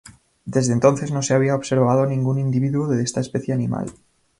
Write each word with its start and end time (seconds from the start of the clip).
Desde 0.45 0.73
entonces 0.73 1.11
no 1.11 1.21
se 1.21 1.35
había 1.35 1.53
observado 1.53 2.07
ningún 2.07 2.39
individuo 2.39 2.87
de 2.87 3.03
esta 3.03 3.19
especie 3.19 3.53
animal. 3.53 3.85